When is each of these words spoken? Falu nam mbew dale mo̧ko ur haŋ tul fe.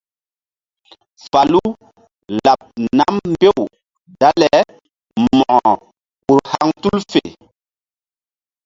Falu 1.29 1.61
nam 2.97 3.13
mbew 3.31 3.57
dale 4.19 4.51
mo̧ko 5.37 5.71
ur 6.33 6.41
haŋ 6.53 6.69
tul 6.81 6.99
fe. 7.11 7.21